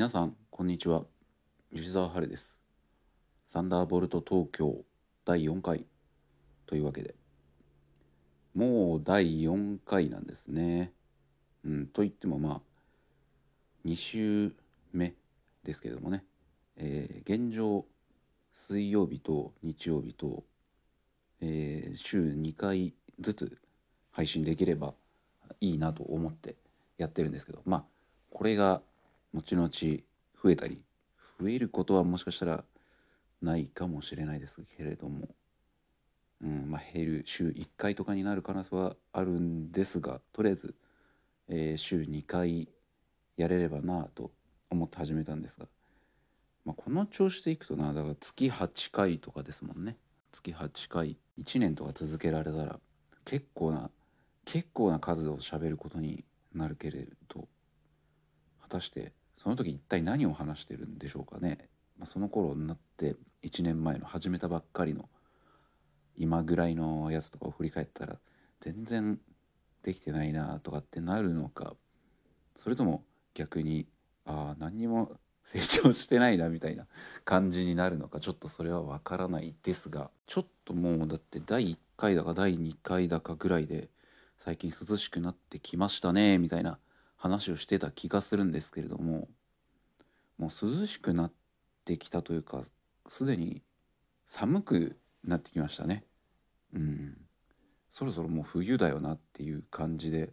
[0.00, 1.04] 皆さんこんにちは。
[1.74, 2.56] 吉沢春です。
[3.52, 4.82] サンダーボルト東京
[5.26, 5.84] 第4回。
[6.64, 7.14] というわけで。
[8.54, 10.94] もう第4回なんですね。
[11.66, 12.60] うんと言ってもまあ
[13.84, 14.54] 2週
[14.94, 15.12] 目
[15.64, 16.24] ですけれどもね、
[16.78, 17.84] えー現状
[18.54, 20.44] 水曜日と日曜日と、
[21.42, 23.58] えー週2回ずつ
[24.12, 24.94] 配信できれば
[25.60, 26.56] いいなと思って
[26.96, 27.60] やってるんですけど。
[27.66, 27.84] まあ
[28.30, 28.80] これが
[29.34, 29.70] 後々
[30.42, 30.82] 増えたり
[31.40, 32.64] 増えることはもしかしたら
[33.42, 35.28] ないかもしれないですけれども、
[36.42, 40.74] うんまあ、減る週1回とかになる可能性はあるんですがとりあえず、
[41.48, 42.68] えー週2回
[43.36, 44.30] やれればなと
[44.68, 45.66] 思って始めたんですが、
[46.64, 49.96] まあ、この調子でいくとなだから月8回とかですもんね。
[50.32, 52.78] 月8回1年とか続けられたら
[53.24, 53.90] 結構な
[54.44, 56.24] 結構な数を喋ることに
[56.54, 57.48] なるけれど
[58.62, 65.08] 果たしてその時一体何を話してるんでしょうかね、まあ、その頃になって1年前の始めたばっかりの
[66.14, 68.18] 今ぐらいのやつとかを振り返ったら
[68.60, 69.18] 全然
[69.82, 71.74] できてないなとかってなるのか
[72.62, 73.86] それとも逆に
[74.26, 75.12] ああ何にも
[75.46, 76.86] 成長してないなみたいな
[77.24, 83.88] 感じになるのかちょっとそれはわからないですがちょっともうだって第1回だか第2回だかぐらいで
[84.44, 86.78] 最近涼しくなってきましたねみたいな
[87.20, 89.28] 話をしてた気がするんですけれども
[90.38, 91.32] もう涼しくなっ
[91.84, 92.64] てきたというか
[93.08, 93.62] すでに
[94.26, 96.04] 寒くなってきましたね。
[96.74, 97.16] うん。
[97.90, 100.32] そろそろもう冬だよなっていう感じで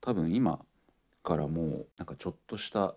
[0.00, 0.58] 多分今
[1.22, 2.96] からもうなんかちょっとした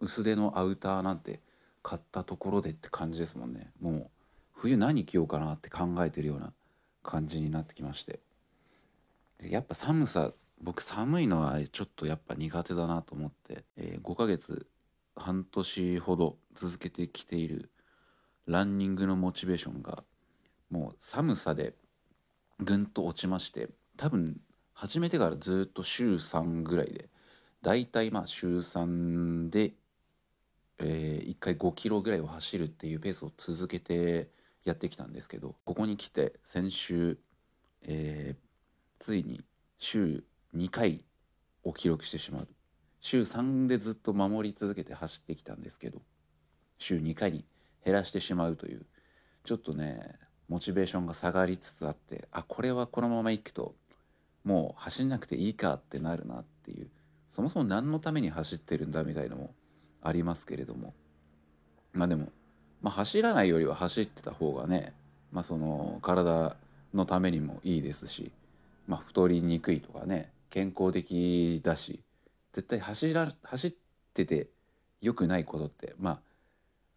[0.00, 1.40] 薄手のアウターなんて
[1.82, 3.72] 買ったところでって感じですもんね。
[3.78, 4.10] もう
[4.54, 6.54] 冬何着ようかなって考えてるような
[7.02, 8.20] 感じになってきまして。
[9.38, 14.66] でやっぱ寒さ僕寒いのはちょっとやっぱ苦手だなと思って、え5ヶ月
[15.16, 17.70] 半年ほど続けてきている
[18.46, 20.04] ランニングのモチベーションが
[20.70, 21.74] もう寒さで
[22.58, 24.40] ぐんと落ちまして多分
[24.72, 27.08] 始めてからずっと週3ぐらいで
[27.62, 29.74] だいたいまあ週3で、
[30.78, 34.30] え1回5キロぐらいを走るっていうペースを続けて
[34.64, 37.18] やってきたんですけどここに来て先週、
[37.82, 38.44] えー
[39.00, 39.44] ついに
[39.78, 40.24] 週
[40.56, 41.04] 2回
[41.64, 42.48] を記録してしまう。
[43.00, 46.00] 週3でずっと守り続けて走ってきたんですけど
[46.78, 47.44] 週2回に
[47.84, 48.86] 減らしてしまうという
[49.44, 50.14] ちょっとね
[50.48, 53.74] モチベーションが下がりつつあってあこれはこのままいくと
[54.42, 56.88] もう走んなくていいかってなるなっていう
[57.30, 59.54] そもそも何のために走ってるんだみたいのも
[60.02, 60.94] ありますけれども。
[61.92, 62.32] まあでも、
[62.82, 64.94] まあ、走らないよりは走ってた方がね、
[65.30, 66.56] まあ、その体
[66.92, 68.32] のためにもいいですし
[68.86, 72.04] まあ、太りにくいとかね健康的だし
[72.52, 73.74] 絶対走ら走っ
[74.14, 74.50] てて
[75.00, 76.20] 良くないことってま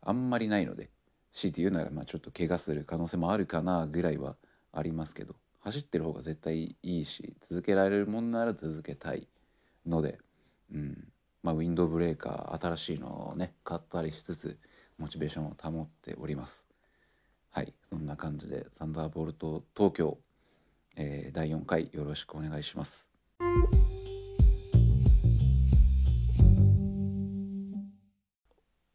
[0.04, 0.92] ああんまりないので
[1.34, 4.36] 強いて言うならまあちょっと怪我する可能性もあるかなぐらいは
[4.72, 9.28] ありますけど走ってる方が絶対いいし続けられるもんなら続けたい
[9.88, 10.20] ので、
[10.72, 11.08] うん
[11.42, 14.60] まあ、ウィンドブレーカー新しいのをね買ったりしつつ
[15.00, 16.68] モチベーションを保っております。
[17.50, 20.20] はいそんな感じでサンダーボルト東京
[20.96, 23.07] えー第4回よろしくお願いします。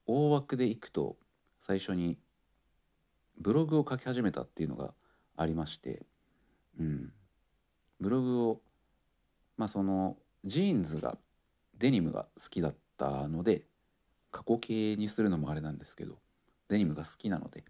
[0.06, 1.16] 大枠でいくと
[1.66, 2.18] 最初に
[3.38, 4.92] ブログを書き始めたっていうのが
[5.36, 6.02] ありまして、
[6.78, 7.12] うん、
[7.98, 8.60] ブログを
[9.56, 11.16] まあそのジーンズが
[11.78, 13.62] デニムが好きだったので
[14.30, 16.18] 過去形にするのもあれなんですけど
[16.68, 17.64] デニムが好きなので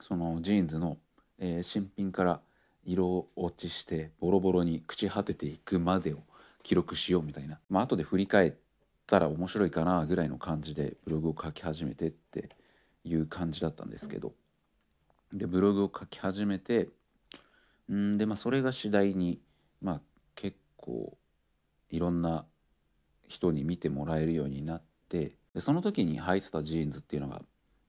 [0.00, 0.98] そのジーンズの、
[1.38, 2.40] えー新品から
[2.84, 6.18] 色落ちしてボロボロに朽ち果てていくまでを
[6.62, 7.58] 記録しようみたいな。
[7.68, 8.54] まあ後で振り返っ
[9.06, 12.50] たら面白いかなぐらいの感じでブログを書き始めてって
[13.04, 14.32] いう感じだったんですけど。
[15.32, 16.90] でブログを書き始めて
[17.90, 19.40] んでまあそれが次第に
[19.80, 20.00] まあ
[20.34, 21.16] 結構
[21.90, 22.44] いろんな
[23.28, 27.42] 人に見てもらえるようになってでその時に履いてたジーンズっていうのが、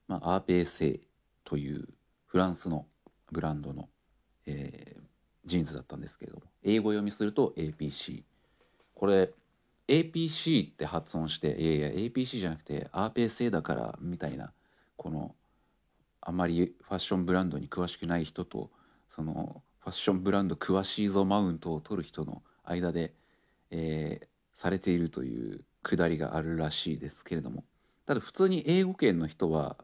[0.08, 1.00] まあ、アーペーセー
[1.44, 1.88] という
[2.26, 2.86] フランスの
[3.30, 3.88] ブランドの
[4.46, 5.04] えー
[5.46, 8.22] ジーンズだったんですけれども英語読みすると APC
[8.94, 9.30] これ
[9.88, 14.54] APC って発音していやいや APC じゃなくてアーペーセーだからみたいな
[14.96, 15.34] この
[16.22, 18.70] あまりファッションブランドに詳しくない人と
[19.14, 23.12] そのファッションブランド詳しいぞマウントを取る人の間で、
[23.70, 27.64] えーされているというくだりがあるらしいですけれども。
[28.06, 29.76] ただ普通に英語圏の人は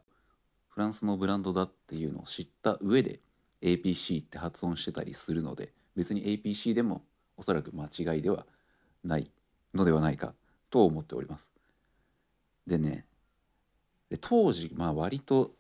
[0.69, 3.21] フランスのブランドだっていうのを知った上で
[3.63, 7.03] APC って発音してたりするので別に APC でも
[7.37, 8.47] おそらく間違いでは
[9.05, 9.31] ない
[9.75, 10.35] のではないか
[10.71, 11.47] と思っております
[12.67, 13.05] でね
[14.11, 15.53] で当時まあ割と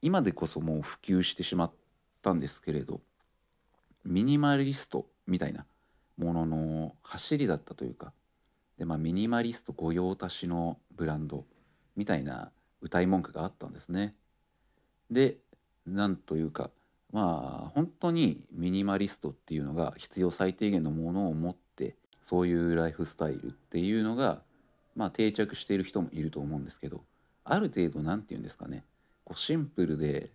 [0.00, 1.72] 今でこそもう普及してしまっ
[2.22, 3.00] たんですけれど
[4.04, 5.64] ミニマリストみたいな
[6.18, 8.12] ものの走りだったというか
[8.78, 11.44] で、まあ、ミニマリスト御用達のブランド
[11.96, 12.50] みたいな
[12.80, 14.14] 歌い文句があったんですね。
[15.10, 15.36] で
[15.86, 16.70] なんというか
[17.12, 24.42] まあ本当にミニマリストっていうのが必要最低限のものを持ってそういうライフスタイルっていうのが
[24.96, 27.02] まあ定着している人もいると思うんですけど
[27.44, 28.84] ある程度何て言うんですかね
[29.24, 30.30] こうシンプルで、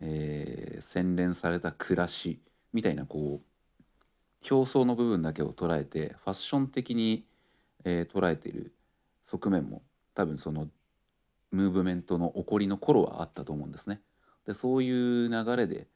[0.00, 2.40] えー、洗練された暮らし
[2.72, 7.24] みたいなこう表層の部分だけを捉えてファッション的に、
[7.84, 8.74] えー、捉えている
[9.24, 9.82] 側面も
[10.14, 10.68] 多分その
[11.50, 14.00] ムーブメントの起こりの頃はあったと思うんですね。
[14.46, 14.90] でそうい
[15.26, 15.86] う流れで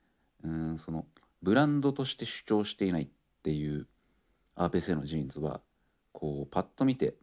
[0.44, 1.06] うんその
[1.42, 3.08] ブランドとして主張していないっ
[3.42, 3.86] ていう
[4.54, 5.60] アーペーセーのジーンズは
[6.12, 7.14] こうパッと見て、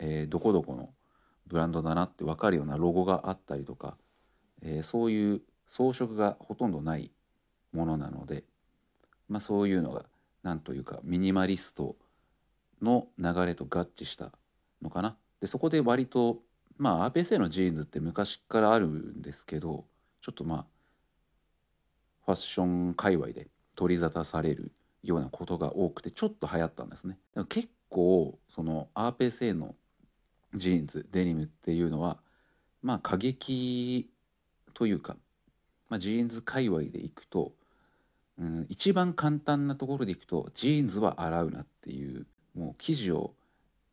[0.00, 0.90] えー、どこどこの
[1.46, 3.96] ブランドだなって分かるようなロゴがあったりとか、
[4.62, 7.10] えー、そういう装飾がほとんどない
[7.72, 8.44] ものなので、
[9.28, 10.06] まあ、そういうのが
[10.42, 11.96] 何というかミニマリスト
[12.80, 14.32] の流れと合致した
[14.80, 15.16] のかな。
[15.40, 16.38] でそこで割と
[16.78, 19.84] まあ アーペーセー のジーンズって昔からあるんですけど
[20.20, 20.66] ちょっとまあ
[22.24, 24.72] ファッション界隈で取り沙汰される
[25.02, 27.18] ようなことが多くてちょっと流行ったんですね。
[27.48, 29.74] 結構その アーペーセー の
[30.54, 32.18] ジーンズデニムっていうのは
[32.82, 34.10] まあ過激
[34.74, 35.16] というか、
[35.88, 37.52] まあ、ジーンズ界隈でいくと、
[38.38, 43.34] うん、一番簡単なところでいくとジーンズは洗うなっていうもう生地を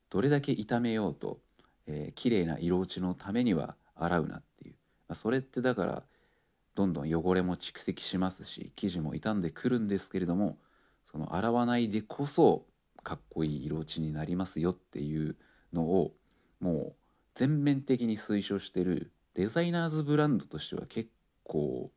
[0.10, 1.40] どれだけ傷めようと、
[1.88, 4.76] えー、綺麗な色落ちのためには洗うなっていう、
[5.08, 6.04] まあ、それってだから
[6.80, 10.58] どんどん汚れも蓄積しますし生地も傷んでくるんですけれども
[11.12, 12.64] その洗わないでこそ
[13.04, 15.36] かっこいい色落ちになりますよっていう
[15.74, 16.14] のを
[16.62, 16.96] もう
[17.36, 21.10] 全面的に推奨してるデザイナーズブランドとしては結
[21.44, 21.92] 構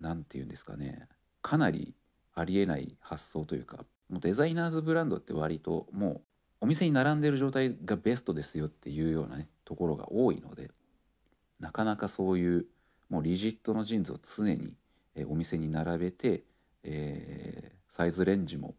[0.00, 1.06] 何て言うんですかね
[1.40, 1.94] かなり
[2.34, 6.20] ありえない発想というかもうデザイナーズブランドって割ともう
[6.62, 10.72] お店に並んでる状態がベストですよっていうようなねところが多いので
[11.60, 12.66] なかなかそういう
[13.08, 14.74] もうリジッドのジーンズを常に、
[15.14, 16.42] えお店に並べて、
[16.82, 18.74] えー、サイズレンジも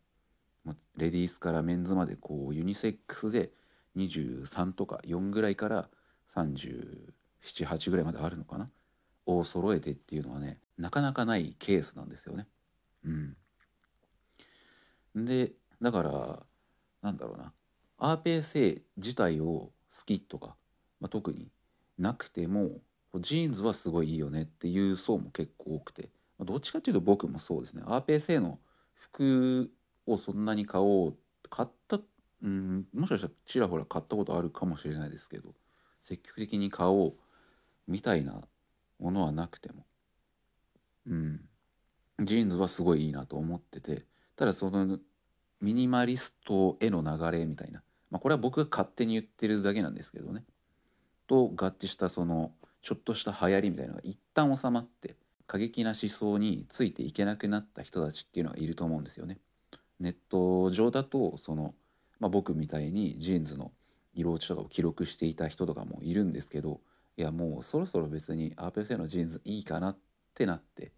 [0.98, 3.51] レディースからメンズまでこうユニセックスで
[3.95, 5.89] 23とか4ぐらいから
[6.36, 8.69] 378ぐらいまであるのかな？
[9.25, 12.48] を揃えてっていうのはねなかなかないケースなんですよね。
[15.16, 16.39] うん、でだから
[17.01, 17.54] なんだろうな。
[17.98, 19.71] RPSA 自体を好
[20.06, 20.57] きとか、
[21.00, 21.48] まあ、特に
[21.98, 22.81] なくても
[23.21, 27.83] ジーンズはすごいいいよねっていう層も結構多くて、まあ、どっちかっていうと僕もそうですね。
[27.85, 28.59] RPSA の
[28.95, 29.71] 服
[30.06, 31.15] をそんなに買おう
[31.50, 32.00] 買った
[32.44, 35.53] うんもしかしたらちらほら買ったことあるかもしれないですけど
[36.03, 37.13] 積極的に買おう
[37.88, 38.41] みたいな
[39.00, 39.85] ものはなくても。
[41.07, 41.41] うん。
[42.21, 44.06] ジーンズはすごいいいなと思ってて
[44.38, 45.00] ただその
[45.59, 50.44] ミニマリストへの流れみたいな、まあ、これは僕が勝手に言ってるだけなんですけどね。
[51.27, 52.51] と合致したその
[52.85, 55.15] ちょっとした流行りみたいなのが一旦収まって
[55.47, 59.39] 過激な思想についていけなくなった人たちっていうのがいると思うんですよね。
[59.99, 61.73] ネット上だとその
[62.19, 63.71] まあ、僕みたいにジーンズの
[64.13, 66.80] 色落ちとかを記録していた人とかもいるんですけど
[67.18, 69.97] いやもうそろそろ別にアーペルセのジーンズいいかなっ
[70.33, 70.92] てなって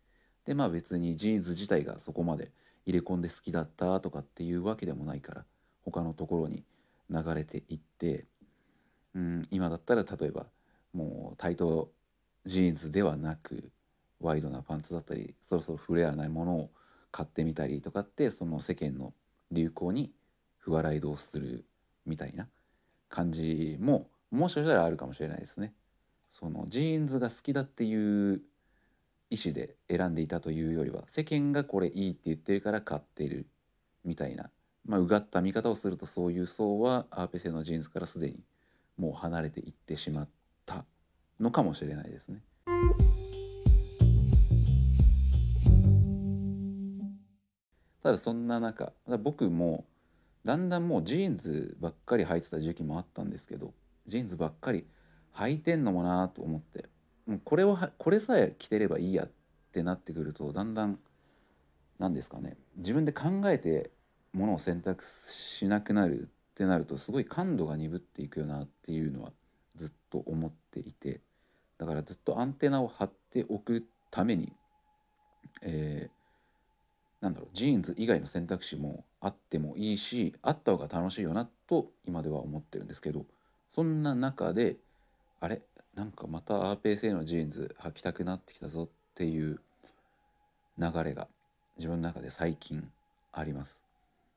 [0.46, 2.52] でまあ別にジーンズ自体がそこまで
[2.86, 5.46] 入れ込んで好きだったとかっていうわけでもないから
[5.84, 6.64] 他のところに
[7.10, 8.26] 流れていって
[9.16, 10.48] うん今だったら例えば
[10.98, 11.92] もうタイト
[12.48, 13.72] ジーンズではなく
[14.20, 16.70] ワイドなパンツだったりそろそろフレアなものを
[17.12, 19.14] 買ってみたりとかってその世間の
[19.52, 20.12] 流行に
[20.58, 21.66] 付和雷同する
[22.08, 22.48] みたいな
[23.10, 25.74] 感じももしかしたらあるかもしれないですね。
[26.32, 28.42] そのジーンズが好きだっていう
[29.30, 33.48] 意思で選んでいたというよりは世間がこれいいって言ってるから買ってる
[34.04, 34.50] みたいな、
[34.86, 37.50] まあ、うがった見方をするとそういう層は A.P.C.
[37.50, 38.40] のジーンズからすでに
[38.98, 40.30] もう離れていってしまっ
[40.68, 40.86] た
[41.40, 42.44] のかもしれないですね。
[48.04, 49.84] ただそんな中僕も
[50.46, 53.74] だんだんもうジーンズばっかり履いてた時期もあったんですけど
[54.06, 54.86] ジーンズばっかり
[55.36, 56.86] 履いてんのもなと思って
[57.26, 59.32] もうこれはこれさえ着てればいいやっ
[59.74, 61.00] てなってくるとだんだん
[62.00, 63.92] 何ですかね自分で考えて
[64.32, 69.34] ものを選択しなくなるってなるとすごい感度が鈍っていくよなっていうのは
[69.78, 71.22] ずっと思っていて
[71.78, 74.52] だからずっとアンテナを張っておくために、
[75.62, 76.10] え
[77.22, 83.26] なんだろうジーンズ以外の選択肢もあってもいいしあった方が楽しいよなと今では思ってるんですけど
[83.70, 84.78] そんな中で
[85.40, 85.62] あれ？
[85.96, 89.60] なんかまた RPSA のジーンズ履きたくなってきたぞっていう
[90.78, 91.28] 流れが
[91.78, 92.88] 自分の中で最近
[93.32, 93.80] あります。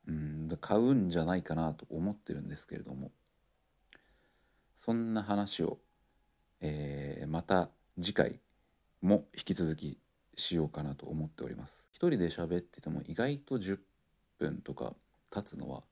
[0.08, 3.10] うん買うんじゃないかなと思ってるんですけれども。
[4.84, 5.78] そんな話を、
[6.60, 7.70] えー、また
[8.00, 8.40] 次回
[9.02, 9.98] も引き続き
[10.36, 11.84] しようかなと思っております。
[11.92, 13.78] 一人で喋ってても意外と10
[14.38, 14.94] 分とか
[15.30, 15.82] 経つのは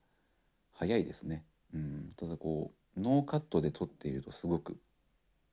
[0.73, 1.45] 早いですね。
[1.73, 2.13] うん。
[2.17, 4.77] ただこうノーカットで撮っているとすごく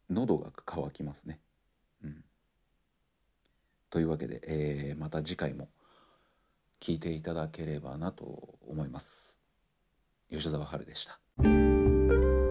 [0.09, 1.40] 喉が渇きますね。
[2.02, 2.25] うん。
[3.90, 5.69] というわけで、えー、また次回も
[6.81, 9.37] 聞いていただければなと思います。
[10.31, 12.45] 吉澤春でした。